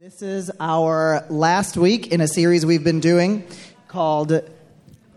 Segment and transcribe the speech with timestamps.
[0.00, 3.44] This is our last week in a series we've been doing
[3.86, 4.32] called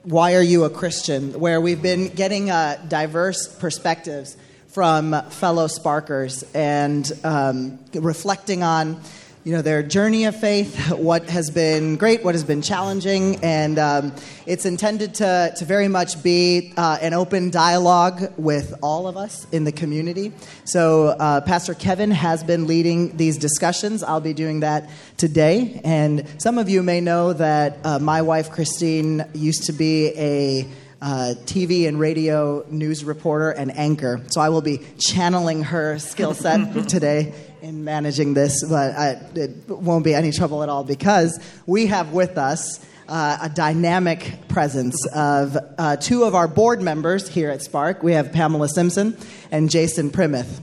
[0.01, 1.39] Why Are You a Christian?
[1.39, 4.35] where we've been getting uh, diverse perspectives
[4.67, 8.99] from fellow Sparkers and um, reflecting on
[9.43, 13.77] you know their journey of faith, what has been great, what has been challenging, and
[13.77, 14.13] um,
[14.45, 19.45] it's intended to, to very much be uh, an open dialogue with all of us
[19.51, 20.31] in the community.
[20.63, 24.01] So uh, Pastor Kevin has been leading these discussions.
[24.01, 28.49] I'll be doing that today, and some of you may know that uh, my wife
[28.49, 30.67] Christine used to be a
[31.01, 34.21] uh, TV and radio news reporter and anchor.
[34.27, 39.69] So I will be channeling her skill set today in managing this, but I, it
[39.69, 45.07] won't be any trouble at all because we have with us uh, a dynamic presence
[45.15, 48.03] of uh, two of our board members here at Spark.
[48.03, 49.17] We have Pamela Simpson
[49.49, 50.61] and Jason Primoth.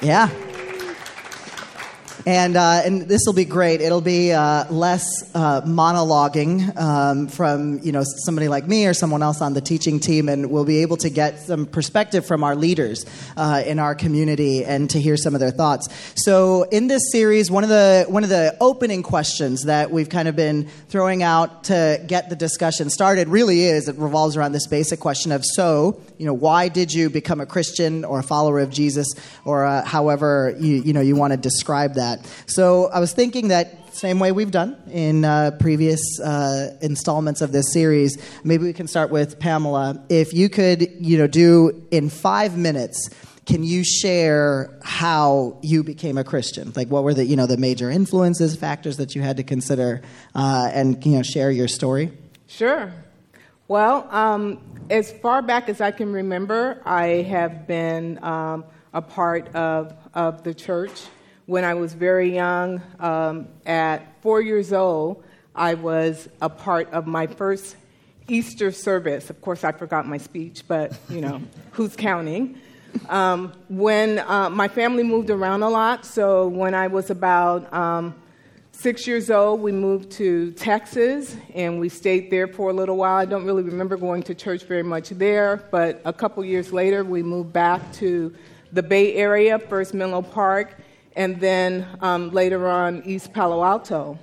[0.00, 0.30] Yeah
[2.26, 3.80] and uh, and this will be great.
[3.80, 9.22] It'll be uh, less uh, monologuing um, from you know somebody like me or someone
[9.22, 12.56] else on the teaching team, and we'll be able to get some perspective from our
[12.56, 15.88] leaders uh, in our community and to hear some of their thoughts.
[16.16, 20.26] So in this series, one of the one of the opening questions that we've kind
[20.26, 24.66] of been throwing out to get the discussion started really is it revolves around this
[24.66, 28.60] basic question of so you know why did you become a Christian or a follower
[28.60, 29.06] of Jesus
[29.44, 32.26] or uh, however you you know you want to describe that.
[32.46, 37.52] So I was thinking that same way we've done in uh, previous uh, installments of
[37.52, 38.22] this series.
[38.44, 40.04] Maybe we can start with Pamela.
[40.08, 43.10] If you could, you know, do in five minutes.
[43.46, 46.72] Can you share how you became a Christian?
[46.74, 50.02] Like, what were the you know the major influences, factors that you had to consider,
[50.34, 52.10] uh, and you know share your story?
[52.48, 52.92] Sure.
[53.68, 58.64] Well, um, as far back as I can remember, I have been um,
[58.94, 61.02] a part of of the church
[61.46, 65.22] when I was very young, um, at four years old,
[65.54, 67.76] I was a part of my first
[68.28, 69.30] Easter service.
[69.30, 72.60] Of course, I forgot my speech, but you know, who's counting?
[73.08, 78.14] Um, when uh, my family moved around a lot, so when I was about um,
[78.78, 83.16] six years old, we moved to Texas and we stayed there for a little while.
[83.16, 87.02] I don't really remember going to church very much there, but a couple years later,
[87.02, 88.34] we moved back to
[88.72, 90.76] the Bay Area, first Menlo Park,
[91.16, 94.18] and then um, later on East Palo Alto.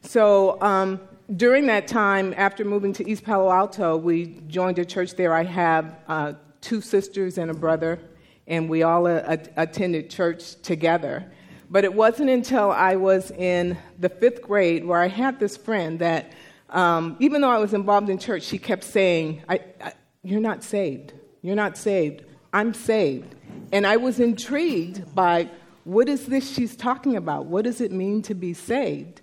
[0.00, 0.98] So um,
[1.36, 5.34] during that time, after moving to East Palo Alto, we joined a church there.
[5.34, 7.98] I have uh, two sisters and a brother,
[8.46, 11.30] and we all uh, attended church together.
[11.70, 16.00] But it wasn't until I was in the fifth grade where I had this friend
[16.00, 16.32] that,
[16.68, 19.92] um, even though I was involved in church, she kept saying, I, I,
[20.24, 21.12] You're not saved.
[21.42, 22.24] You're not saved.
[22.52, 23.36] I'm saved.
[23.72, 25.48] And I was intrigued by
[25.84, 27.46] what is this she's talking about?
[27.46, 29.20] What does it mean to be saved?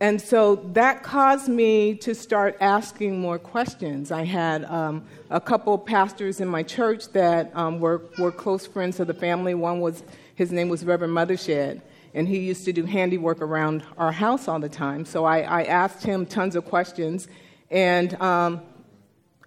[0.00, 4.10] And so that caused me to start asking more questions.
[4.10, 8.98] I had um, a couple pastors in my church that um, were, were close friends
[8.98, 9.52] of the family.
[9.54, 10.02] One was,
[10.40, 11.82] his name was Reverend Mothershed,
[12.14, 15.04] and he used to do handiwork around our house all the time.
[15.04, 17.28] So I, I asked him tons of questions,
[17.70, 18.62] and um,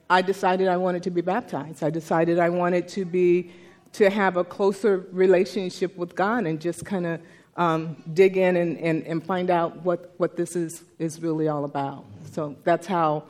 [0.08, 1.84] I decided I wanted to be baptized.
[1.84, 3.50] I decided I wanted to be
[3.94, 7.22] to have a closer relationship with God and just kind of
[7.58, 11.66] um, dig in and, and, and find out what, what this is, is really all
[11.66, 12.06] about.
[12.34, 13.24] So that's how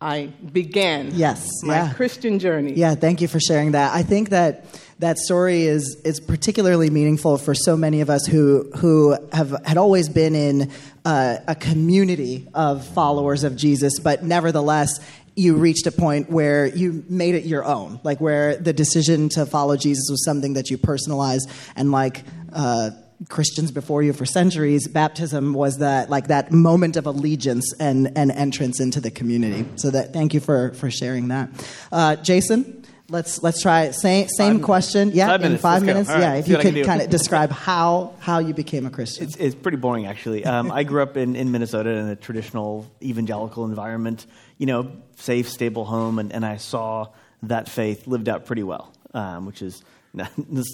[0.00, 1.92] I began yes, my yeah.
[1.94, 2.74] Christian journey.
[2.74, 3.94] Yeah, thank you for sharing that.
[3.94, 4.66] I think that
[4.98, 9.78] that story is is particularly meaningful for so many of us who who have had
[9.78, 10.70] always been in
[11.04, 15.00] uh, a community of followers of Jesus, but nevertheless
[15.34, 19.44] you reached a point where you made it your own, like where the decision to
[19.44, 22.90] follow Jesus was something that you personalized, and like uh,
[23.28, 28.30] Christians before you for centuries, baptism was that like that moment of allegiance and, and
[28.30, 29.66] entrance into the community.
[29.76, 31.48] So that thank you for for sharing that,
[31.92, 32.84] uh, Jason.
[33.08, 35.10] Let's let's try same same five, question.
[35.14, 35.62] Yeah, five in minutes.
[35.62, 36.08] five Let's minutes.
[36.10, 36.20] Right.
[36.20, 39.24] Yeah, if you could kind of describe how how you became a Christian.
[39.24, 40.44] It's, it's pretty boring, actually.
[40.44, 44.26] Um, I grew up in, in Minnesota in a traditional evangelical environment.
[44.58, 47.08] You know, safe, stable home, and, and I saw
[47.44, 49.84] that faith lived out pretty well, um, which is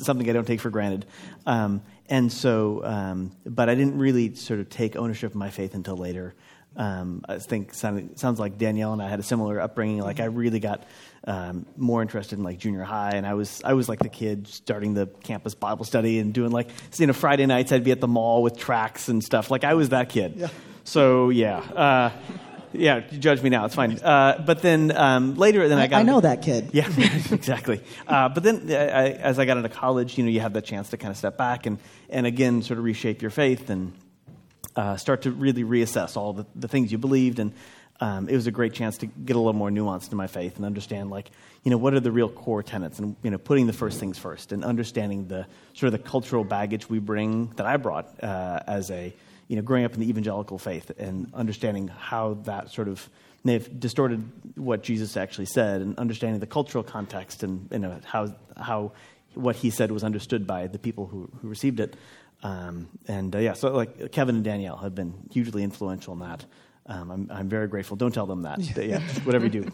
[0.03, 1.05] something I don't take for granted.
[1.45, 5.73] Um, and so, um, but I didn't really sort of take ownership of my faith
[5.73, 6.35] until later.
[6.77, 10.03] Um, I think sound, sounds like Danielle and I had a similar upbringing.
[10.03, 10.85] Like I really got
[11.25, 14.47] um, more interested in like junior high, and I was I was like the kid
[14.47, 16.69] starting the campus Bible study and doing like
[16.99, 19.51] you know Friday nights I'd be at the mall with tracts and stuff.
[19.51, 20.35] Like I was that kid.
[20.37, 20.49] Yeah.
[20.85, 21.61] So yeah.
[21.61, 22.11] Uh,
[22.73, 23.65] yeah, judge me now.
[23.65, 23.99] It's fine.
[23.99, 26.01] Uh, but then um, later, then I, I got.
[26.01, 26.71] I know that kid.
[26.73, 26.89] Yeah,
[27.31, 27.83] exactly.
[28.07, 30.65] Uh, but then, uh, I, as I got into college, you know, you have that
[30.65, 31.79] chance to kind of step back and,
[32.09, 33.93] and again, sort of reshape your faith and
[34.77, 37.39] uh, start to really reassess all the, the things you believed.
[37.39, 37.53] And
[38.01, 40.57] um, it was a great chance to get a little more nuance to my faith
[40.57, 41.31] and understand, like,
[41.63, 44.19] you know, what are the real core tenets and, you know, putting the first things
[44.19, 48.61] first and understanding the sort of the cultural baggage we bring that I brought uh,
[48.67, 49.15] as a,
[49.53, 53.07] you know, growing up in the evangelical faith and understanding how that sort of
[53.45, 58.01] may have distorted what Jesus actually said and understanding the cultural context and, you know,
[58.03, 58.93] how, how
[59.35, 61.97] what he said was understood by the people who, who received it.
[62.43, 66.47] Um, and uh, yeah, so like Kevin and Danielle have been hugely influential in that.
[66.87, 67.97] Um, I'm, I'm very grateful.
[67.97, 68.59] Don't tell them that.
[68.77, 69.69] yeah, whatever you do.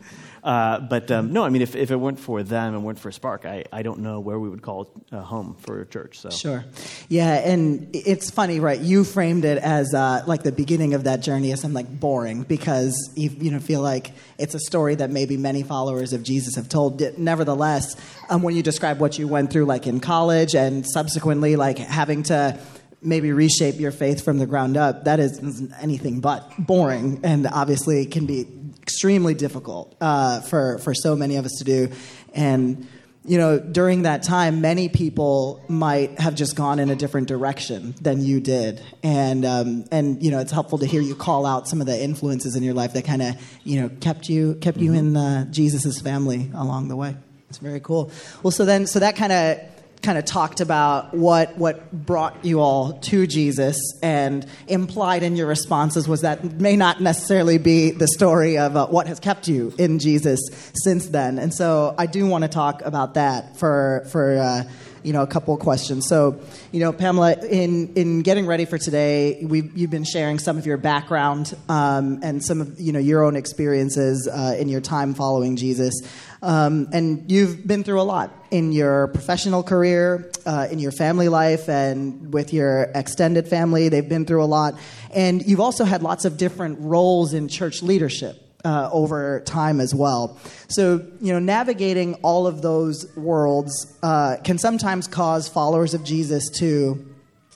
[0.45, 3.11] Uh, but um, no, I mean, if, if it weren't for them and weren't for
[3.11, 6.21] Spark, I, I don't know where we would call uh, home for a church.
[6.21, 6.65] So Sure.
[7.09, 8.79] Yeah, and it's funny, right?
[8.79, 12.43] You framed it as uh, like the beginning of that journey as something like boring
[12.43, 16.57] because you, you know feel like it's a story that maybe many followers of Jesus
[16.57, 17.01] have told.
[17.19, 17.97] Nevertheless,
[18.29, 22.23] um, when you describe what you went through, like in college and subsequently, like having
[22.25, 22.59] to
[23.01, 25.41] maybe reshape your faith from the ground up, that is
[25.81, 28.47] anything but boring and obviously can be
[28.83, 31.89] extremely difficult uh, for, for so many of us to do.
[32.35, 32.89] And,
[33.25, 37.95] you know, during that time, many people might have just gone in a different direction
[38.01, 38.83] than you did.
[39.03, 42.03] And, um, and you know, it's helpful to hear you call out some of the
[42.03, 45.45] influences in your life that kind of, you know, kept you, kept you in uh,
[45.51, 47.15] Jesus' family along the way.
[47.51, 48.11] It's very cool.
[48.43, 49.59] Well, so then, so that kind of
[50.03, 55.47] kind of talked about what what brought you all to Jesus, and implied in your
[55.47, 59.73] responses was that may not necessarily be the story of uh, what has kept you
[59.79, 60.41] in Jesus
[60.83, 61.39] since then.
[61.39, 64.39] And so I do want to talk about that for for.
[64.39, 64.65] Uh,
[65.03, 66.07] you know, a couple of questions.
[66.07, 66.41] So,
[66.73, 70.67] you know, Pamela, in, in getting ready for today, we've you've been sharing some of
[70.67, 75.15] your background um, and some of, you know, your own experiences uh, in your time
[75.15, 75.95] following Jesus.
[76.43, 81.29] Um, and you've been through a lot in your professional career, uh, in your family
[81.29, 83.89] life, and with your extended family.
[83.89, 84.79] They've been through a lot.
[85.13, 88.48] And you've also had lots of different roles in church leadership.
[88.65, 90.37] Uh, over time as well.
[90.67, 96.51] So, you know, navigating all of those worlds uh, can sometimes cause followers of Jesus
[96.59, 97.07] to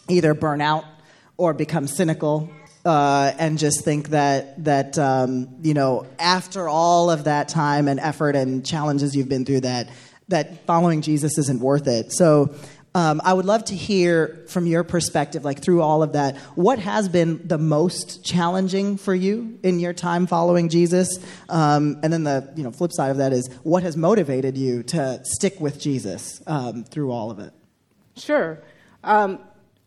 [0.09, 0.85] either burn out
[1.37, 2.53] or become cynical
[2.85, 8.01] uh, and just think that that um, you know after all of that time and
[8.01, 9.89] effort and challenges you've been through that
[10.29, 12.13] that following Jesus isn't worth it.
[12.13, 12.55] So.
[12.95, 16.79] Um, I would love to hear from your perspective, like through all of that, what
[16.79, 21.19] has been the most challenging for you in your time following Jesus?
[21.49, 24.83] Um, and then the you know flip side of that is what has motivated you
[24.85, 27.55] to stick with Jesus um, through all of it?
[28.15, 28.59] Sure.
[29.03, 29.39] Um,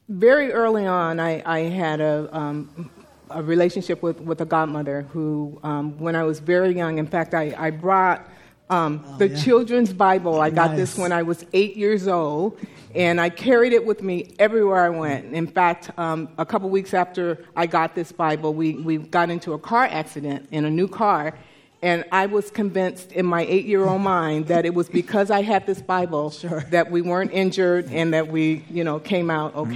[0.10, 2.90] very early on, I, I had a, um,
[3.30, 7.34] a relationship with, with a godmother who, um, when I was very young, in fact,
[7.34, 8.28] I, I brought
[8.70, 9.42] um, oh, the yeah.
[9.42, 10.42] children's Bible.
[10.42, 12.58] I got this when I was eight years old,
[12.96, 15.34] and I carried it with me everywhere I went.
[15.34, 19.54] In fact, um, a couple weeks after I got this Bible, we, we got into
[19.54, 21.38] a car accident in a new car,
[21.84, 25.44] and I was convinced in my eight year old mind that it was because I
[25.44, 26.62] had this Bible sure.
[26.72, 29.72] that we weren't injured and that we, you know, came out mm-hmm.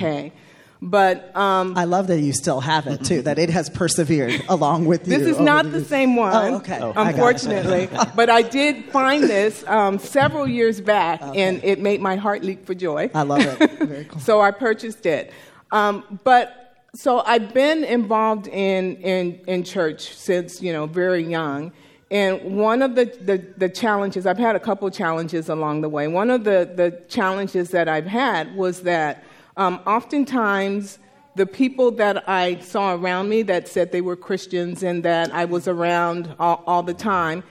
[0.81, 0.89] Okay.
[0.89, 3.21] But um, I love that you still have it too.
[3.21, 5.17] That it has persevered along with you.
[5.17, 6.79] This is not the same one, oh, okay.
[6.81, 7.89] Oh, unfortunately.
[8.15, 11.41] but I did find this um, several years back, okay.
[11.41, 13.09] and it made my heart leap for joy.
[13.13, 13.71] I love it.
[13.79, 14.21] Very cool.
[14.21, 15.33] so I purchased it.
[15.71, 21.71] Um, but so I've been involved in, in in church since you know very young.
[22.11, 26.07] And one of the, the, the, challenges, I've had a couple challenges along the way.
[26.07, 29.23] One of the, the challenges that I've had was that
[29.59, 30.99] um, oftentimes
[31.35, 35.45] the people that I saw around me that said they were Christians and that I
[35.45, 37.43] was around all, all the time,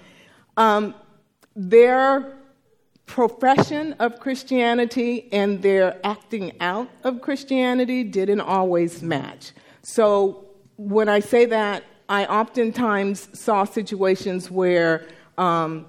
[0.56, 0.94] um,
[1.54, 2.34] their
[3.04, 9.52] profession of Christianity and their acting out of Christianity didn't always match.
[9.82, 10.46] So
[10.76, 15.86] when I say that, I oftentimes saw situations where um,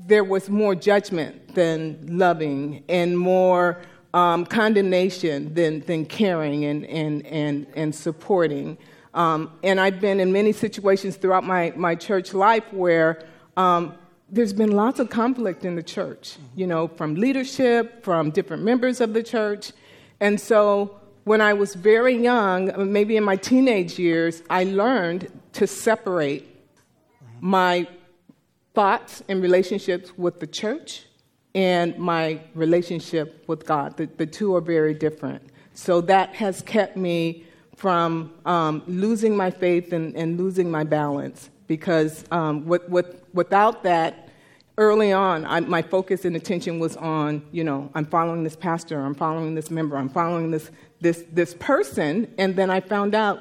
[0.00, 3.80] there was more judgment than loving and more
[4.14, 8.76] um, condemnation than, than caring and, and, and, and supporting.
[9.14, 13.24] Um, and I've been in many situations throughout my, my church life where
[13.56, 13.94] um,
[14.30, 19.00] there's been lots of conflict in the church, you know, from leadership, from different members
[19.00, 19.72] of the church.
[20.20, 25.66] And so when I was very young, maybe in my teenage years, I learned to
[25.66, 26.48] separate
[27.40, 27.86] my
[28.74, 31.06] thoughts and relationships with the church
[31.54, 33.96] and my relationship with God.
[33.96, 35.42] The, the two are very different.
[35.74, 37.44] So that has kept me
[37.76, 43.82] from um, losing my faith and, and, losing my balance because um, with, with, without
[43.82, 44.28] that,
[44.78, 49.00] early on, I, my focus and attention was on, you know, I'm following this pastor,
[49.00, 53.40] I'm following this member, I'm following this this this person, and then I found out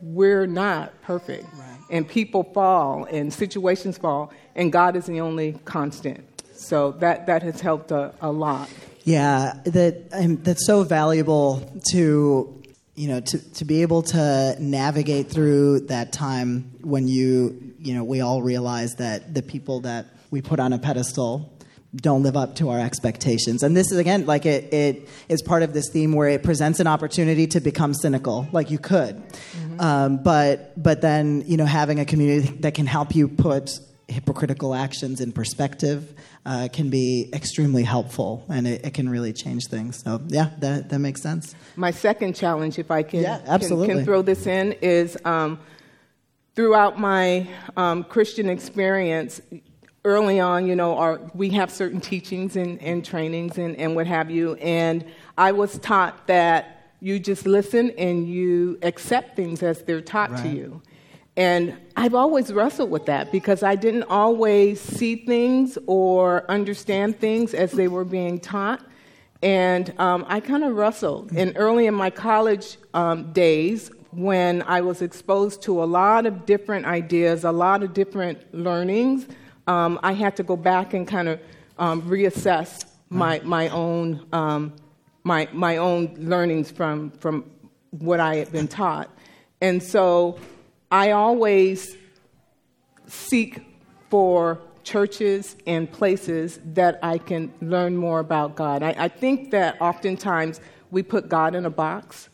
[0.00, 1.78] we're not perfect, Right.
[1.90, 6.24] and people fall, and situations fall, and God is the only constant.
[6.62, 8.68] So that that has helped a, a lot.
[9.04, 12.62] Yeah, that um, that's so valuable to
[12.94, 18.04] you know to, to be able to navigate through that time when you you know
[18.04, 21.52] we all realize that the people that we put on a pedestal
[21.94, 23.62] don't live up to our expectations.
[23.62, 26.80] And this is again like it, it is part of this theme where it presents
[26.80, 29.22] an opportunity to become cynical like you could.
[29.78, 33.80] Um, but but then you know having a community that can help you put
[34.12, 36.14] hypocritical actions in perspective
[36.46, 40.02] uh, can be extremely helpful and it, it can really change things.
[40.02, 41.54] So, yeah, that, that makes sense.
[41.76, 43.94] My second challenge, if I can, Yeah, absolutely.
[43.94, 45.58] can, throw this in, is um,
[46.54, 49.40] throughout my um, Christian experience,
[50.04, 54.06] early on, you know, our, we have certain teachings and, and trainings and, and what
[54.06, 55.04] have you, and
[55.38, 60.48] I was taught that you just listen and you accept things as they're taught to
[60.48, 60.82] you.
[61.36, 67.54] And I've always wrestled with that because I didn't always see things or understand things
[67.54, 68.84] as they were being taught.
[69.42, 71.32] And um, I kind of wrestled.
[71.32, 76.44] And early in my college um, days, when I was exposed to a lot of
[76.44, 79.26] different ideas, a lot of different learnings,
[79.66, 81.40] um, I had to go back and kind of
[81.78, 84.74] um, reassess my, my own um,
[85.24, 87.44] my my own learnings from from
[87.90, 89.10] what I had been taught,
[89.60, 90.38] and so
[90.92, 91.96] I always
[93.06, 93.60] seek
[94.10, 98.82] for churches and places that I can learn more about God.
[98.82, 102.28] I, I think that oftentimes we put God in a box,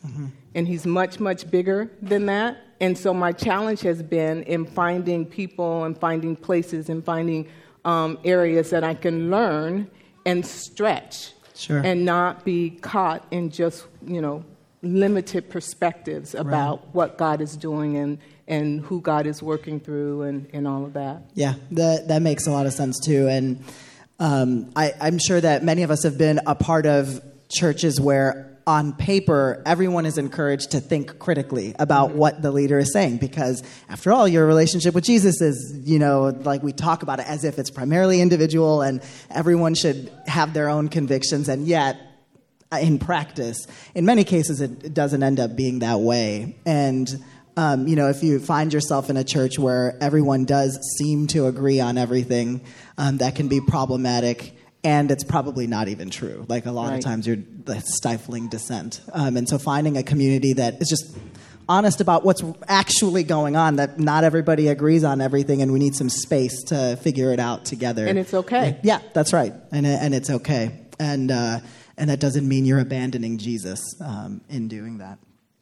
[0.53, 2.57] and He's much, much bigger than that.
[2.81, 7.47] And so my challenge has been in finding people and finding places and finding
[7.85, 9.89] um, areas that I can learn
[10.25, 11.79] and stretch Sure.
[11.79, 14.45] and not be caught in just, you know,
[14.81, 18.17] limited perspectives about what God is doing and,
[18.49, 21.21] and who God is working through and, and all of that.
[21.35, 23.27] Yeah, that, that makes a lot of sense too.
[23.27, 23.63] And
[24.19, 28.47] um, I, I'm sure that many of us have been a part of churches where,
[28.67, 33.63] on paper, everyone is encouraged to think critically about what the leader is saying because,
[33.87, 37.43] after all, your relationship with Jesus is, you know, like we talk about it as
[37.43, 39.01] if it's primarily individual and
[39.31, 41.97] everyone should have their own convictions, and yet,
[42.79, 43.65] in practice,
[43.95, 46.55] in many cases, it, it doesn't end up being that way.
[46.67, 47.09] And
[47.57, 51.47] um, you know, if you find yourself in a church where everyone does seem to
[51.47, 52.61] agree on everything,
[52.97, 54.55] um, that can be problematic.
[54.83, 56.45] And it's probably not even true.
[56.47, 57.43] Like a lot of times, you're
[57.83, 59.01] stifling dissent.
[59.11, 61.17] Um, and so, finding a community that is just
[61.67, 65.95] honest about what's actually going on, that not everybody agrees on everything, and we need
[65.95, 68.07] some space to figure it out together.
[68.07, 68.79] And it's okay.
[68.83, 71.59] Yeah, that's right, and and it's okay, and uh,
[71.97, 75.19] and that doesn't mean you're abandoning Jesus um, in doing that.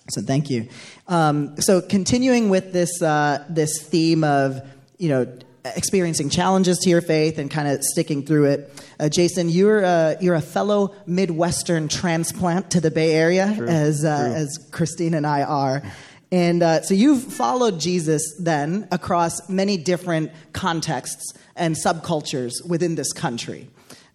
[0.10, 0.68] So thank you.
[1.08, 4.62] Um, so continuing with this uh, this theme of
[4.98, 5.28] you know
[5.76, 10.16] experiencing challenges to your faith and kind of sticking through it, uh, Jason, you're uh,
[10.22, 15.44] you're a fellow Midwestern transplant to the Bay Area, as uh, as Christine and I
[15.44, 15.84] are.
[16.32, 23.14] And uh, so you've followed Jesus then across many different contexts and subcultures within this
[23.14, 23.70] country.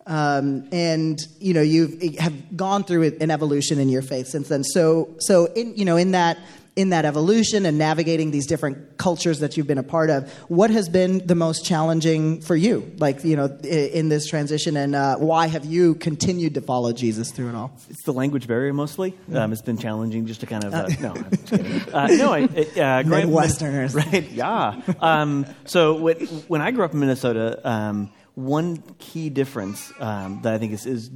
[0.07, 4.65] Um, and you know you have gone through an evolution in your faith since then.
[4.65, 6.39] So so in you know in that
[6.75, 10.71] in that evolution and navigating these different cultures that you've been a part of, what
[10.71, 12.91] has been the most challenging for you?
[12.99, 17.31] Like you know in this transition, and uh, why have you continued to follow Jesus
[17.31, 17.73] through it all?
[17.91, 19.15] It's the language barrier mostly.
[19.33, 21.95] Um, it's been challenging just to kind of uh, no, I'm just kidding.
[21.95, 23.95] Uh, no, I, it, uh, up Midwesterners.
[24.13, 24.29] right?
[24.31, 24.81] Yeah.
[25.01, 26.17] Um, so when,
[26.49, 30.87] when I grew up in Minnesota, um, one key difference um, that I think is,
[30.87, 31.11] is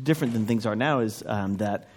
[0.00, 1.88] different than things are now is um, that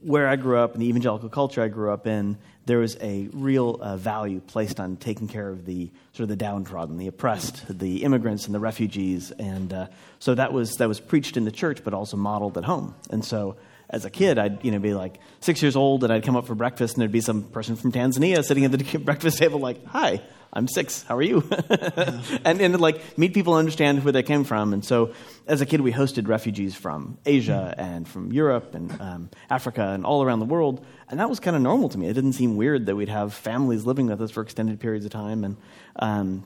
[0.00, 3.28] where I grew up in the evangelical culture I grew up in, there was a
[3.32, 7.78] real uh, value placed on taking care of the sort of the downtrodden, the oppressed,
[7.78, 9.86] the immigrants, and the refugees, and uh,
[10.18, 12.94] so that was that was preached in the church, but also modeled at home.
[13.10, 13.56] And so,
[13.90, 16.46] as a kid, I'd you know be like six years old, and I'd come up
[16.46, 19.84] for breakfast, and there'd be some person from Tanzania sitting at the breakfast table, like,
[19.88, 20.22] "Hi,
[20.54, 21.02] I'm six.
[21.02, 21.42] How are you?"
[22.44, 24.72] and and like meet people, and understand where they came from.
[24.72, 25.12] And so,
[25.46, 30.06] as a kid, we hosted refugees from Asia and from Europe and um, Africa and
[30.06, 32.06] all around the world, and that was kind of normal to me.
[32.06, 35.10] It didn't seem weird that we'd have families living with us for extended periods of
[35.10, 35.56] time, and
[35.96, 36.44] um,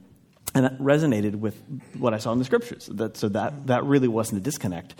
[0.55, 1.61] and that resonated with
[1.99, 2.89] what I saw in the scriptures.
[2.93, 4.95] That, so that that really wasn't a disconnect.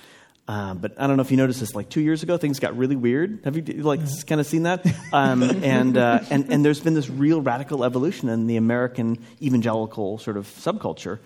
[0.49, 1.75] Um, but I don't know if you noticed this.
[1.75, 3.41] Like two years ago, things got really weird.
[3.45, 4.85] Have you like kind of seen that?
[5.13, 10.17] Um, and uh, and and there's been this real radical evolution in the American evangelical
[10.17, 11.19] sort of subculture,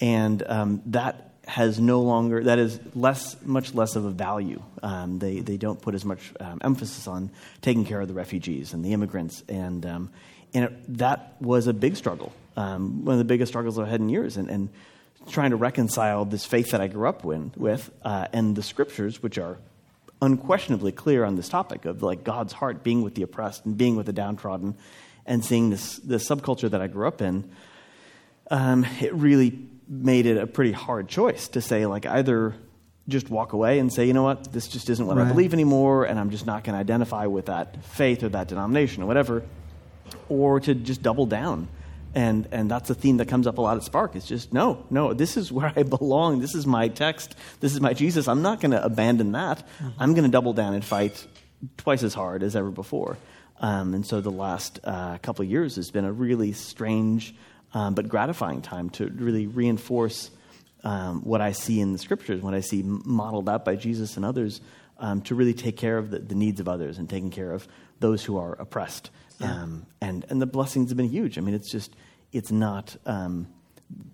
[0.00, 4.60] and um, that has no longer that is less much less of a value.
[4.82, 7.30] Um, they they don't put as much um, emphasis on
[7.62, 10.10] taking care of the refugees and the immigrants, and um,
[10.52, 14.00] and it, that was a big struggle, um, one of the biggest struggles I've had
[14.00, 14.68] in years, and, and
[15.28, 19.38] trying to reconcile this faith that I grew up with uh, and the scriptures, which
[19.38, 19.58] are
[20.22, 23.96] unquestionably clear on this topic of like God's heart being with the oppressed and being
[23.96, 24.76] with the downtrodden,
[25.26, 27.50] and seeing this the subculture that I grew up in.
[28.50, 32.54] Um, it really made it a pretty hard choice to say like either
[33.08, 35.26] just walk away and say, you know what, this just isn't what right.
[35.26, 38.48] I believe anymore, and I'm just not going to identify with that faith or that
[38.48, 39.42] denomination or whatever,
[40.28, 41.68] or to just double down.
[42.14, 44.14] And, and that's a theme that comes up a lot at Spark.
[44.14, 46.40] It's just, no, no, this is where I belong.
[46.40, 47.34] This is my text.
[47.60, 48.28] This is my Jesus.
[48.28, 49.58] I'm not going to abandon that.
[49.58, 49.88] Mm-hmm.
[49.98, 51.26] I'm going to double down and fight
[51.76, 53.18] twice as hard as ever before.
[53.60, 57.34] Um, and so the last uh, couple of years has been a really strange
[57.74, 60.30] um, but gratifying time to really reinforce
[60.84, 64.24] um, what I see in the scriptures, what I see modeled out by Jesus and
[64.24, 64.60] others,
[64.98, 67.66] um, to really take care of the, the, needs of others and taking care of
[67.98, 69.10] those who are oppressed.
[69.40, 69.50] Yeah.
[69.50, 71.36] Um, and, and the blessings have been huge.
[71.36, 71.94] I mean, it's just,
[72.34, 72.96] it's not.
[73.06, 73.48] Um,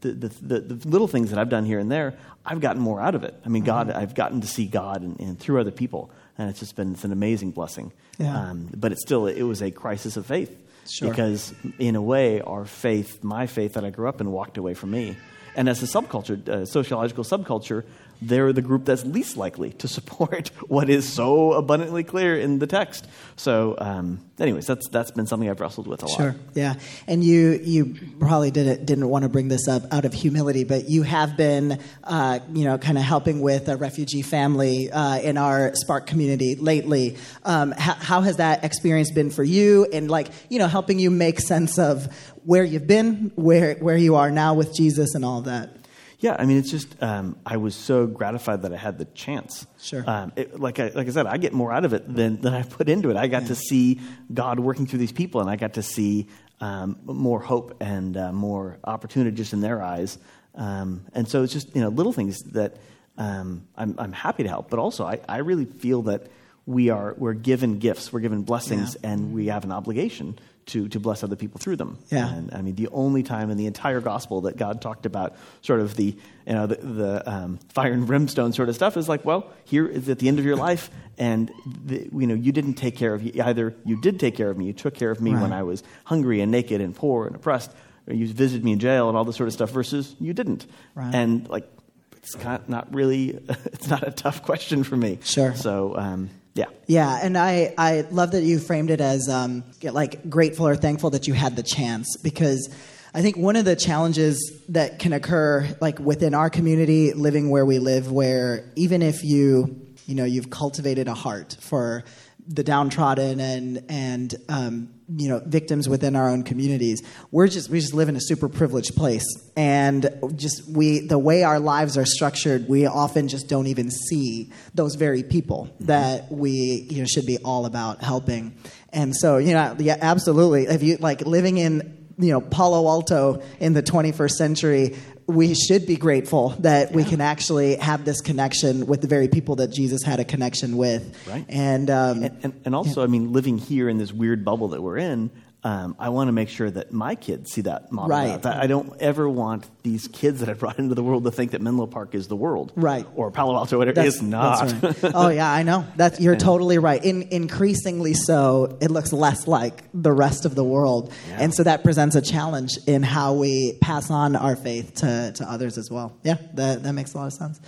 [0.01, 3.01] the, the, the, the, little things that I've done here and there, I've gotten more
[3.01, 3.35] out of it.
[3.45, 3.99] I mean, God, mm-hmm.
[3.99, 7.05] I've gotten to see God and, and, through other people, and it's just been it's
[7.05, 7.93] an amazing blessing.
[8.19, 8.37] Yeah.
[8.37, 10.55] Um, but it's still it was a crisis of faith
[10.91, 11.11] Sure.
[11.11, 14.75] Because in a way, our faith, my faith that I grew up in, walked away
[14.75, 15.17] from me.
[15.55, 17.85] And as a subculture, a sociological subculture,
[18.23, 22.67] they're the group that's least likely to support what is so abundantly clear in the
[22.67, 23.07] text.
[23.37, 26.17] So, um, anyways, that's that's been something I've wrestled with a lot.
[26.17, 26.75] Sure, yeah,
[27.07, 30.89] and you you probably didn't didn't want to bring this up out of humility, but
[30.89, 35.39] you have been, uh, you know, kind of helping with a refugee family uh, in
[35.39, 37.17] our Spark community lately.
[37.45, 41.11] Um, how, how has that experience been for you, and like you know, helping you
[41.11, 42.07] make sense of
[42.45, 45.80] where you've been, where where you are now with Jesus, and all of that?
[46.21, 49.67] Yeah, I mean, it's just um, I was so gratified that I had the chance.
[49.81, 50.05] Sure.
[50.07, 52.53] Um, it, like I like I said, I get more out of it than than
[52.53, 53.17] I put into it.
[53.17, 53.49] I got yeah.
[53.49, 54.01] to see
[54.33, 56.29] God working through these people, and I got to see
[56.61, 60.19] um, more hope and uh, more opportunity just in their eyes.
[60.55, 62.77] Um, and so it's just you know little things that
[63.17, 66.27] um, I'm I'm happy to help, but also I, I really feel that
[66.67, 69.11] we are we're given gifts, we're given blessings, yeah.
[69.11, 71.99] and we have an obligation to, to bless other people through them.
[72.11, 72.33] Yeah.
[72.33, 75.81] And I mean, the only time in the entire gospel that God talked about sort
[75.81, 79.25] of the, you know, the, the um, fire and brimstone sort of stuff is like,
[79.25, 81.51] well, here is at the end of your life, and
[81.85, 83.43] the, you know, you didn't take care of you.
[83.43, 85.43] Either you did take care of me, you took care of me right.
[85.43, 87.73] when I was hungry and naked and poor and oppressed,
[88.07, 90.67] or you visited me in jail and all this sort of stuff, versus you didn't.
[90.95, 91.15] Right.
[91.15, 91.69] And like,
[92.17, 92.37] it's
[92.69, 95.19] not really, it's not a tough question for me.
[95.23, 95.55] Sure.
[95.55, 96.69] So, um, yeah.
[96.87, 101.11] Yeah, and I, I love that you framed it as um, like grateful or thankful
[101.11, 102.69] that you had the chance because
[103.15, 107.65] I think one of the challenges that can occur like within our community, living where
[107.65, 112.05] we live, where even if you you know you've cultivated a heart for
[112.47, 117.03] the downtrodden and and um, you know victims within our own communities.
[117.31, 119.25] We're just we just live in a super privileged place,
[119.57, 124.53] and just we the way our lives are structured, we often just don't even see
[124.75, 125.87] those very people mm-hmm.
[125.87, 128.57] that we you know should be all about helping.
[128.93, 130.65] And so you know, yeah, absolutely.
[130.65, 134.97] If you like living in you know Palo Alto in the 21st century,
[135.31, 136.97] we should be grateful that yeah.
[136.97, 140.77] we can actually have this connection with the very people that Jesus had a connection
[140.77, 141.17] with.
[141.29, 141.45] Right.
[141.49, 143.05] And um, and, and, and, also, yeah.
[143.05, 145.31] I mean, living here in this weird bubble that we're in,
[145.63, 148.09] um, I want to make sure that my kids see that model.
[148.09, 148.47] Right.
[148.47, 151.61] I don't ever want these kids that I brought into the world to think that
[151.61, 152.73] Menlo Park is the world.
[152.77, 153.07] Right.
[153.15, 153.97] Or Palo Alto, whatever.
[153.97, 154.83] That's, it's not.
[154.83, 154.97] Right.
[155.15, 155.87] oh, yeah, I know.
[155.97, 157.05] That's, you're totally right.
[157.05, 161.13] In, increasingly so, it looks less like the rest of the world.
[161.29, 161.39] Yeah.
[161.41, 165.45] And so that presents a challenge in how we pass on our faith to, to
[165.45, 166.17] others as well.
[166.23, 167.61] Yeah, that, that makes a lot of sense.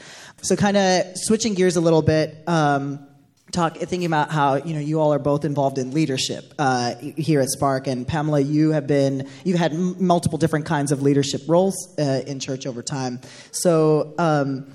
[0.42, 2.42] So, kind of switching gears a little bit.
[2.46, 3.06] Um,
[3.52, 7.40] talk thinking about how you know you all are both involved in leadership uh, here
[7.40, 11.42] at Spark, and Pamela, you have been you've had m- multiple different kinds of leadership
[11.46, 13.20] roles uh, in church over time.
[13.52, 14.14] So.
[14.18, 14.72] Um,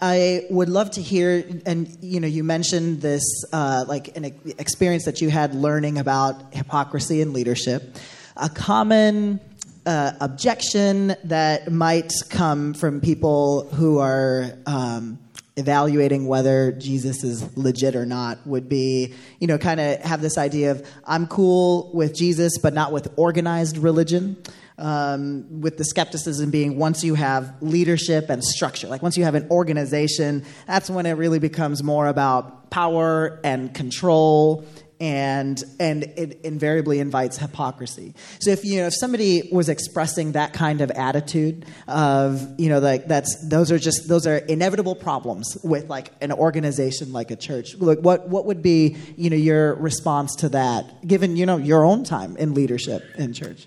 [0.00, 4.24] I, would love to hear, and you know, you mentioned this uh, like an
[4.56, 7.94] experience that you had learning about hypocrisy in leadership.
[8.38, 9.40] A common
[9.84, 15.18] uh, objection that might come from people who are um,
[15.56, 20.36] evaluating whether Jesus is legit or not would be, you know, kind of have this
[20.36, 24.36] idea of I'm cool with Jesus, but not with organized religion.
[24.76, 29.36] Um, with the skepticism being once you have leadership and structure, like once you have
[29.36, 34.66] an organization, that's when it really becomes more about power and control
[35.00, 38.14] and and it invariably invites hypocrisy.
[38.40, 42.78] So if you know if somebody was expressing that kind of attitude of you know
[42.78, 47.36] like that's those are just those are inevitable problems with like an organization like a
[47.36, 47.76] church.
[47.76, 51.84] Like what what would be you know your response to that given you know your
[51.84, 53.66] own time in leadership in church?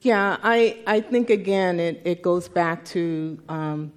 [0.00, 3.92] Yeah, I I think again it it goes back to um,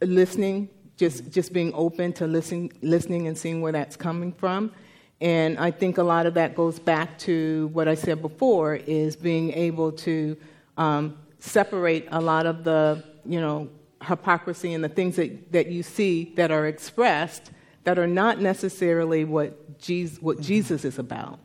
[0.00, 4.72] listening, just just being open to listening listening and seeing where that's coming from
[5.20, 9.16] and I think a lot of that goes back to what I said before is
[9.16, 10.36] being able to
[10.76, 13.68] um, separate a lot of the, you know,
[14.02, 17.50] hypocrisy and the things that, that you see that are expressed
[17.84, 21.38] that are not necessarily what Jesus, what Jesus is about.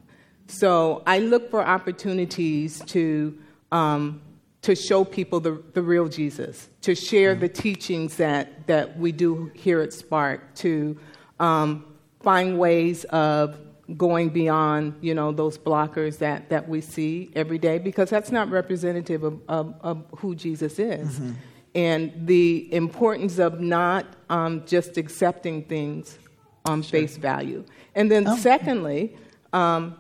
[0.47, 3.37] So I look for opportunities to,
[3.71, 4.21] um,
[4.61, 9.51] to show people the, the real Jesus, to share the teachings that, that we do
[9.55, 10.99] here at Spark, to
[11.39, 11.85] um,
[12.19, 13.57] find ways of
[13.97, 18.49] going beyond you know those blockers that, that we see every day because that's not
[18.49, 21.33] representative of, of, of who jesus is mm-hmm.
[21.75, 26.17] and the importance of not um, just accepting things
[26.65, 27.01] on sure.
[27.01, 28.37] face value and then oh.
[28.37, 29.15] secondly
[29.51, 29.97] um,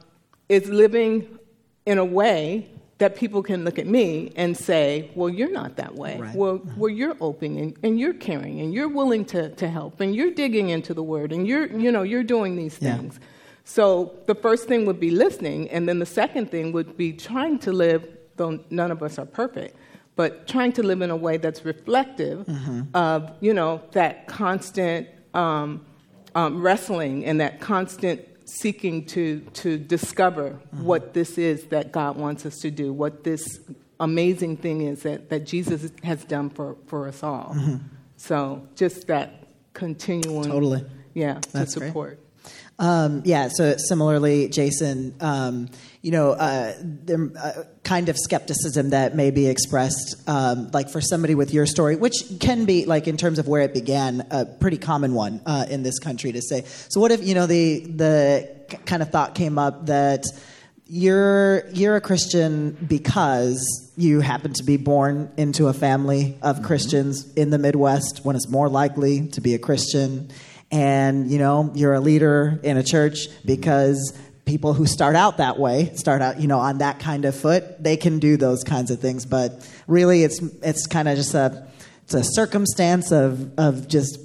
[0.47, 1.37] is living
[1.85, 2.69] in a way
[2.99, 6.17] that people can look at me and say, well, you're not that way.
[6.17, 6.33] Right.
[6.33, 10.15] Well, well, you're open and, and, you're caring and you're willing to, to help and
[10.15, 13.19] you're digging into the word and you're, you know, you're doing these things.
[13.63, 17.59] So the first thing would be listening, and then the second thing would be trying
[17.59, 19.77] to live, though none of us are perfect,
[20.15, 22.81] but trying to live in a way that's reflective mm-hmm.
[22.93, 25.85] of, you know, that constant um,
[26.35, 30.83] um, wrestling and that constant seeking to, to discover mm-hmm.
[30.83, 33.59] what this is that God wants us to do, what this
[33.99, 37.55] amazing thing is that, that Jesus has done for, for us all.
[37.55, 37.77] Mm-hmm.
[38.17, 40.49] So just that continuing.
[40.49, 40.85] Totally.
[41.13, 42.17] Yeah, That's to support.
[42.17, 42.22] Great.
[42.79, 45.69] Um, yeah, so similarly, Jason, um,
[46.01, 50.99] you know, uh, there uh, kind of skepticism that may be expressed, um, like for
[50.99, 54.45] somebody with your story, which can be, like in terms of where it began, a
[54.45, 56.63] pretty common one uh, in this country to say.
[56.89, 60.25] So, what if you know the the kind of thought came up that
[60.85, 66.65] you're you're a Christian because you happen to be born into a family of mm-hmm.
[66.65, 70.31] Christians in the Midwest, when it's more likely to be a Christian
[70.73, 75.57] and you know you're a leader in a church because people who start out that
[75.57, 78.89] way start out you know on that kind of foot they can do those kinds
[78.91, 79.25] of things.
[79.25, 81.65] But really it's it's kind of just a
[82.03, 84.19] it's a circumstance of of just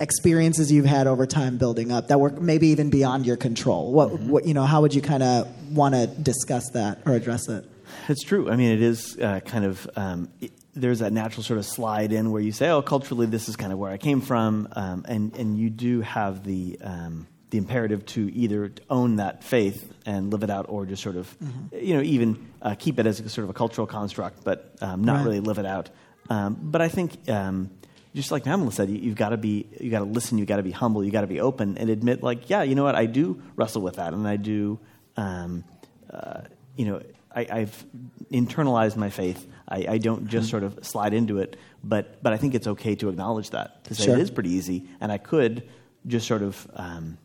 [0.00, 3.92] experiences you've had over time building up that were maybe even beyond your control.
[3.92, 4.30] What, mm-hmm.
[4.30, 7.66] what you know how would you kind of want to discuss that or address it?
[8.08, 8.50] It's true.
[8.50, 10.30] I mean it is uh, kind of um,
[10.74, 13.72] there's that natural sort of slide in where you say, "Oh, culturally, this is kind
[13.72, 18.04] of where I came from," um, and and you do have the um, the imperative
[18.06, 21.76] to either own that faith and live it out, or just sort of, mm-hmm.
[21.76, 25.04] you know, even uh, keep it as a sort of a cultural construct, but um,
[25.04, 25.24] not right.
[25.24, 25.90] really live it out.
[26.30, 27.70] Um, but I think, um,
[28.14, 30.56] just like Pamela said, you, have got to be, you got to listen, you got
[30.56, 32.94] to be humble, you got to be open, and admit, like, yeah, you know what,
[32.94, 34.78] I do wrestle with that, and I do,
[35.18, 35.64] um,
[36.10, 36.40] uh,
[36.76, 37.02] you know,
[37.34, 37.84] I, have
[38.30, 39.46] internalized my faith.
[39.68, 42.94] I, I, don't just sort of slide into it, but but I think it's okay
[42.96, 44.16] to acknowledge that to say sure.
[44.16, 45.68] it is pretty easy, and I could
[46.06, 47.18] just sort of um,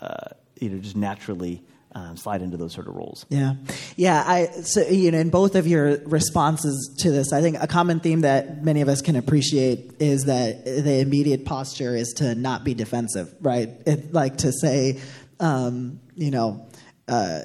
[0.00, 0.28] uh,
[0.60, 1.62] you know just naturally.
[1.90, 3.24] Um, slide into those sort of roles.
[3.30, 3.54] Yeah,
[3.96, 4.22] yeah.
[4.24, 8.00] I so you know in both of your responses to this, I think a common
[8.00, 12.62] theme that many of us can appreciate is that the immediate posture is to not
[12.62, 13.70] be defensive, right?
[13.86, 15.00] It, like to say,
[15.40, 16.68] um, you know.
[17.08, 17.40] Uh,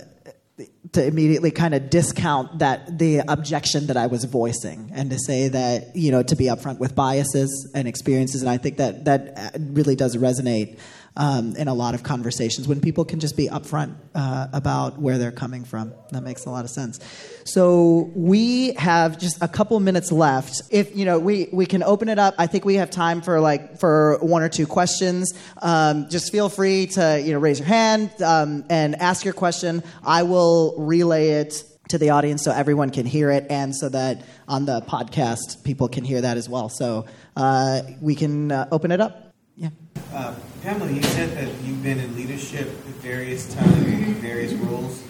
[0.93, 5.47] to immediately kind of discount that the objection that I was voicing and to say
[5.49, 9.33] that you know to be upfront with biases and experiences and I think that that
[9.37, 10.77] uh, really does resonate
[11.15, 15.17] um, in a lot of conversations when people can just be upfront uh, about where
[15.17, 15.93] they're coming from.
[16.11, 16.99] That makes a lot of sense.
[17.45, 20.61] So we have just a couple minutes left.
[20.71, 22.35] If you know, we we can open it up.
[22.37, 25.33] I think we have time for like for one or two questions.
[25.61, 29.83] Um, just feel free to you know raise your hand um, and ask your question.
[30.03, 34.23] I will relay it to the audience so everyone can hear it and so that
[34.47, 36.69] on the podcast people can hear that as well.
[36.69, 39.33] So uh, we can uh, open it up.
[39.55, 39.69] Yeah.
[40.13, 45.01] Uh, Pamela, you said that you've been in leadership at various times, in various roles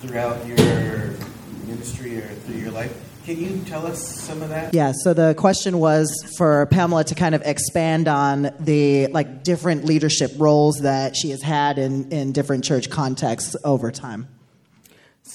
[0.00, 0.58] throughout your
[1.66, 2.94] ministry or through your life.
[3.24, 4.74] Can you tell us some of that?
[4.74, 9.86] Yeah, so the question was for Pamela to kind of expand on the like different
[9.86, 14.28] leadership roles that she has had in, in different church contexts over time.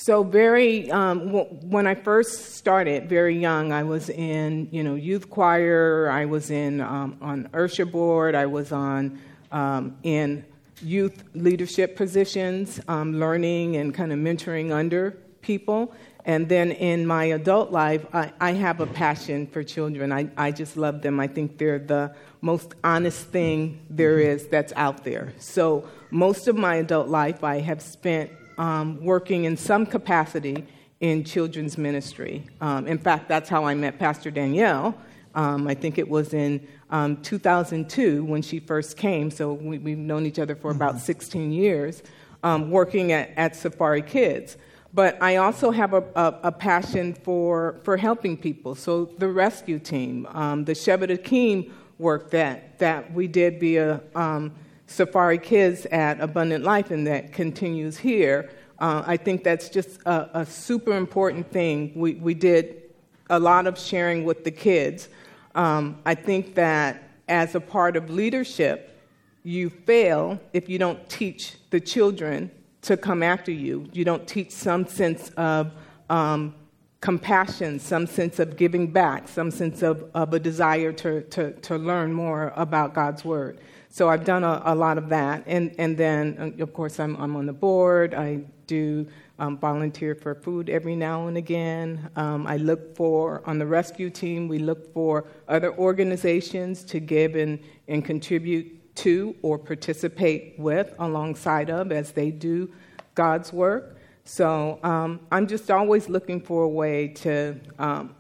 [0.06, 4.94] So very um, w- when I first started, very young, I was in you know
[4.94, 6.12] youth choir.
[6.12, 8.36] I was in um, on usher board.
[8.36, 9.20] I was on
[9.52, 10.46] um, in
[10.84, 15.92] youth leadership positions, um, learning and kind of mentoring under people.
[16.24, 20.12] And then in my adult life, I, I have a passion for children.
[20.12, 21.20] I, I just love them.
[21.20, 25.34] I think they're the most honest thing there is that's out there.
[25.40, 30.66] So, most of my adult life, I have spent um, working in some capacity
[31.00, 32.44] in children's ministry.
[32.62, 34.96] Um, in fact, that's how I met Pastor Danielle.
[35.36, 40.00] Um, I think it was in um, 2002 when she first came, so we, have
[40.00, 41.04] known each other for about mm-hmm.
[41.04, 42.04] 16 years,
[42.44, 44.58] um, working at, at Safari Kids.
[44.94, 48.76] But I also have a, a, a, passion for, for helping people.
[48.76, 54.54] So the rescue team, um, the Shevet Achim work that, that we did via um,
[54.88, 60.42] Safari Kids at Abundant Life and that continues here, uh, I think that's just a,
[60.42, 61.94] a, super important thing.
[61.96, 62.84] We, we did
[63.30, 65.08] a lot of sharing with the kids.
[65.56, 69.00] Um, I think that as a part of leadership,
[69.44, 73.88] you fail if you don't teach the children to come after you.
[73.94, 75.72] You don't teach some sense of
[76.10, 76.54] um,
[77.00, 81.78] compassion, some sense of giving back, some sense of, of a desire to, to, to
[81.78, 83.60] learn more about God's Word.
[83.96, 85.46] So I've done a, a lot of that.
[85.48, 88.14] And, and then, uh, of course, I'm, I'm on the board.
[88.14, 89.08] I do
[89.40, 92.10] um, volunteer for food every now and again.
[92.18, 97.36] Um, I look for, on the rescue team, we look for other organizations to give
[97.36, 102.70] and, and contribute to or participate with alongside of as they do
[103.14, 103.96] God's work.
[104.26, 108.14] So um, I'm just always looking for a way to um,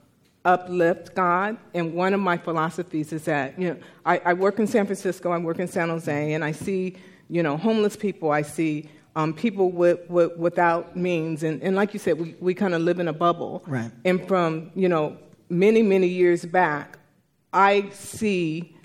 [0.45, 1.57] uplift God.
[1.73, 5.31] And one of my philosophies is that, you know, I, I, work in San Francisco,
[5.31, 6.95] I work in San Jose, and I see,
[7.29, 11.43] you know, homeless people, I see um, people with, with, without means.
[11.43, 13.63] And, and like you said, we, we kind of live in a bubble.
[13.65, 13.91] Right.
[14.05, 15.17] And from, you know,
[15.49, 16.99] many, many years back,
[17.51, 18.75] I see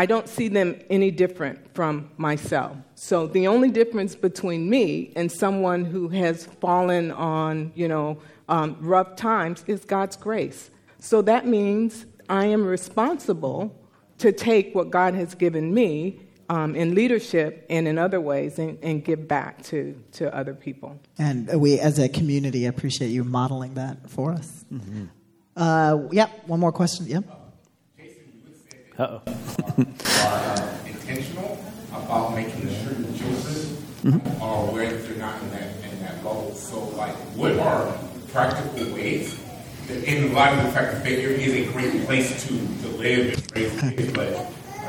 [0.00, 2.74] I don't see them any different from myself.
[2.94, 8.16] So the only difference between me and someone who has fallen on, you know,
[8.48, 10.70] um, rough times is God's grace.
[11.00, 13.76] So that means I am responsible
[14.18, 18.78] to take what God has given me um, in leadership and in other ways and,
[18.82, 21.00] and, give back to, to other people.
[21.16, 24.64] And we, as a community, appreciate you modeling that for us.
[24.72, 25.04] Mm-hmm.
[25.56, 27.06] Uh, yeah, one more question.
[27.06, 27.20] Yeah.
[28.98, 29.22] Uh-oh.
[29.24, 31.58] are uh, intentional
[31.92, 33.54] about making sure the children
[34.02, 34.42] mm-hmm.
[34.42, 36.52] are aware that they're not in that in that bubble.
[36.54, 37.96] So, like, what are
[38.32, 39.39] practical ways?
[39.90, 43.56] In light of the fact that Failure is a great place to, to live and
[43.56, 44.44] raise kids, but uh,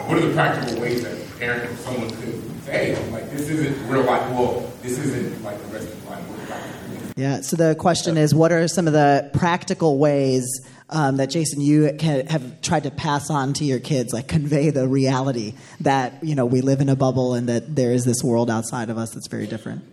[0.06, 3.90] what are the practical ways that a parent or someone could say, like, this isn't
[3.90, 4.30] real life?
[4.32, 7.14] Well, this isn't like the rest of life.
[7.18, 7.42] Yeah.
[7.42, 10.48] So the question is, what are some of the practical ways?
[10.92, 14.70] um, that Jason you can, have tried to pass on to your kids, like convey
[14.70, 18.24] the reality that you know we live in a bubble and that there is this
[18.24, 19.84] world outside of us that's very different.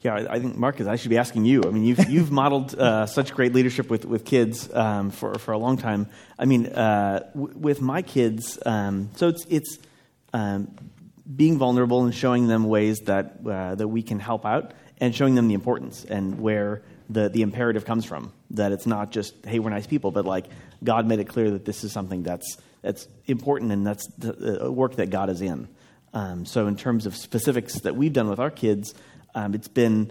[0.00, 1.64] Yeah, I think Marcus, I should be asking you.
[1.64, 5.52] I mean, you've you've modeled uh, such great leadership with with kids um, for for
[5.52, 6.08] a long time.
[6.38, 9.78] I mean, uh, w- with my kids, um, so it's it's
[10.32, 10.68] um,
[11.34, 15.34] being vulnerable and showing them ways that uh, that we can help out, and showing
[15.34, 18.32] them the importance and where the, the imperative comes from.
[18.50, 20.46] That it's not just, hey, we're nice people, but like
[20.82, 24.96] God made it clear that this is something that's, that's important and that's the work
[24.96, 25.68] that God is in.
[26.14, 28.94] Um, so, in terms of specifics that we've done with our kids,
[29.34, 30.10] um, it's been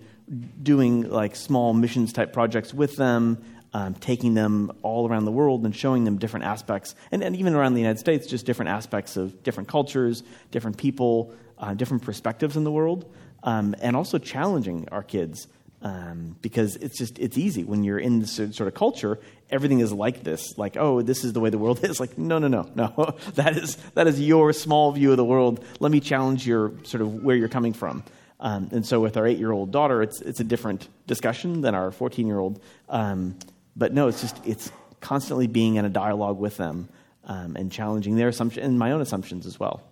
[0.62, 5.66] doing like small missions type projects with them, um, taking them all around the world
[5.66, 9.18] and showing them different aspects, and, and, even around the United States, just different aspects
[9.18, 13.12] of different cultures, different people, uh, different perspectives in the world,
[13.44, 15.48] um, and also challenging our kids
[15.82, 17.64] um, because it's just it's easy.
[17.64, 20.58] When you're in this sort of culture everything is like this.
[20.58, 22.00] Like oh this is the way the world is.
[22.00, 23.18] Like no no no no.
[23.36, 25.64] That is that is your small view of the world.
[25.80, 28.04] Let me challenge your sort of where you're coming from
[28.40, 31.76] um, and so with our eight year old daughter it's it's a different discussion than
[31.76, 33.38] our 14 year old um,
[33.76, 34.72] but no it's just it's
[35.02, 36.90] constantly being in a dialogue with them
[37.28, 39.84] um, and challenging their assumptions and my own assumptions as well.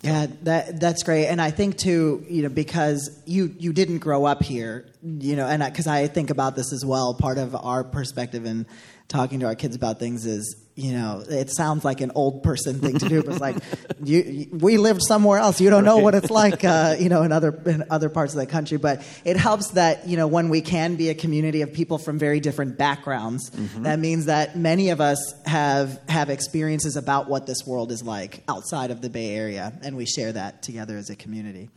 [0.00, 4.26] Yeah, that that's great, and I think too, you know, because you you didn't grow
[4.26, 7.14] up here, you know, and because I, I think about this as well.
[7.14, 8.64] Part of our perspective in
[9.08, 12.78] talking to our kids about things is you know, it sounds like an old person
[12.78, 13.56] thing to do, but it's like
[14.04, 15.60] you, we lived somewhere else.
[15.60, 18.38] You don't know what it's like, uh, you know, in other in other parts of
[18.38, 18.78] the country.
[18.78, 22.16] But it helps that you know when we can be a community of people from
[22.16, 23.50] very different backgrounds.
[23.50, 23.82] Mm-hmm.
[23.82, 28.44] That means that many of us have have experiences about what this world is like
[28.46, 31.70] outside of the Bay Area, and we share that together as a community.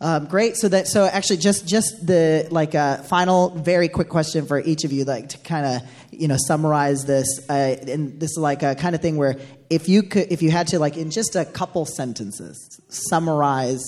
[0.00, 0.56] Um, great.
[0.56, 4.60] So that so actually just just the like a uh, final very quick question for
[4.60, 5.82] each of you, like to kind of
[6.18, 7.26] you know summarize this.
[7.48, 9.36] Uh, and this is like a kind of thing where
[9.70, 13.82] if you could if you had to like in just a couple sentences summarize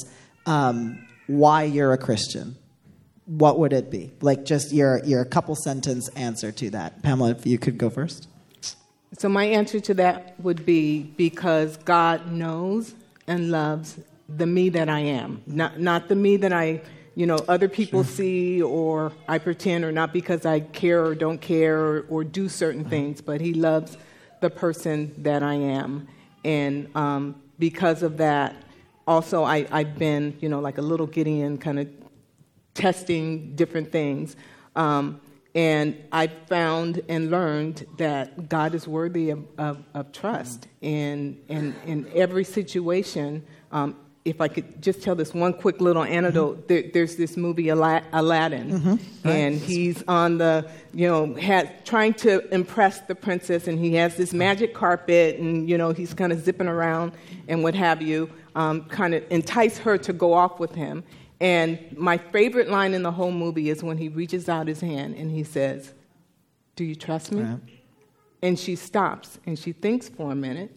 [0.47, 2.57] um, why you're a Christian,
[3.27, 4.13] what would it be?
[4.21, 7.03] Like just your your couple sentence answer to that.
[7.03, 8.29] Pamela, if you could go first.
[9.19, 12.95] So my answer to that would be because God knows
[13.27, 16.83] and loves the me that I am, not not the me that I
[17.21, 18.15] you know other people sure.
[18.15, 22.49] see or I pretend, or not because I care or don't care or, or do
[22.49, 22.91] certain uh-huh.
[22.91, 23.99] things, but He loves
[24.41, 26.09] the person that I am,
[26.47, 28.57] and um, because of that,
[29.07, 31.89] also I, I've been you know like a little Gideon, kind of
[32.73, 34.35] testing different things.
[34.75, 35.21] Um,
[35.55, 40.69] and I found and learned that God is worthy of, of, of trust.
[40.81, 46.03] And in, in every situation, um, if I could just tell this one quick little
[46.03, 46.67] anecdote, mm-hmm.
[46.67, 48.91] there, there's this movie Aladdin, mm-hmm.
[48.91, 49.01] right.
[49.25, 51.35] and he's on the, you know,
[51.85, 56.13] trying to impress the princess, and he has this magic carpet, and you know, he's
[56.13, 57.13] kind of zipping around
[57.49, 61.03] and what have you, um, kind of entice her to go off with him.
[61.41, 65.15] And my favorite line in the whole movie is when he reaches out his hand
[65.17, 65.95] and he says,
[66.77, 67.57] Do you trust me?
[68.43, 70.77] And she stops and she thinks for a minute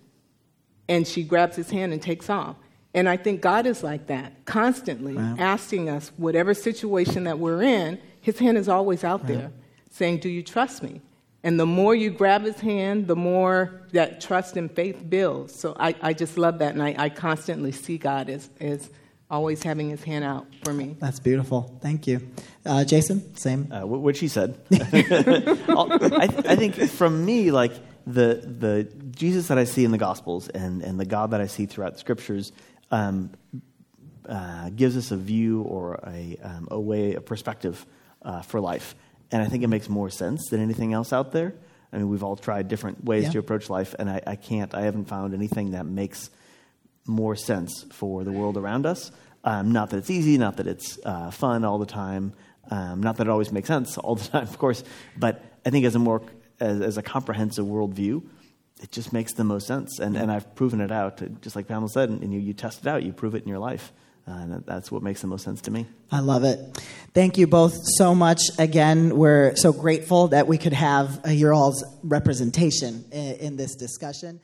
[0.88, 2.56] and she grabs his hand and takes off.
[2.94, 8.00] And I think God is like that, constantly asking us, whatever situation that we're in,
[8.22, 9.52] his hand is always out there
[9.92, 11.02] saying, Do you trust me?
[11.46, 15.54] And the more you grab his hand, the more that trust and faith builds.
[15.54, 16.74] So I, I just love that.
[16.74, 18.90] And I, I constantly see God as, as
[19.30, 20.96] always having his hand out for me.
[21.00, 21.78] That's beautiful.
[21.82, 22.30] Thank you.
[22.66, 23.70] Uh, Jason, same.
[23.74, 24.58] Uh, what she said.
[24.72, 27.74] I, I, think from me, like
[28.08, 31.48] the, the Jesus that I see in the Gospels and, and the God that I
[31.48, 32.54] see throughout the scriptures
[32.94, 33.32] um,
[34.30, 37.86] uh, gives us a view or a, um, a way, a perspective
[38.22, 38.96] uh, for life.
[39.32, 41.56] And I think it makes more sense than anything else out there.
[41.92, 43.32] I mean, we've all tried different ways yeah.
[43.32, 46.30] to approach life, and I, I can't, I haven't found anything that makes
[47.06, 49.12] more sense for the world around us.
[49.44, 52.34] Um, not that it's easy, not that it's uh, fun all the time,
[52.70, 54.84] um, not that it always makes sense all the time, of course,
[55.18, 56.22] but I think as a more
[56.60, 58.24] as, as a comprehensive worldview,
[58.84, 59.98] it just makes the most sense.
[59.98, 62.88] And, and I've proven it out, just like Pamela said, and you, you test it
[62.88, 63.94] out, you prove it in your life.
[64.28, 65.86] Uh, and that's what makes the most sense to me.
[66.12, 66.60] I love it.
[67.14, 68.42] Thank you both so much.
[68.60, 74.40] Again, we're so grateful that we could have your all's representation in, in this discussion.